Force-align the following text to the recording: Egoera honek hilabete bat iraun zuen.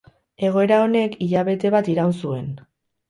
Egoera 0.47 0.79
honek 0.85 1.13
hilabete 1.25 1.73
bat 1.77 1.93
iraun 1.97 2.17
zuen. 2.23 2.49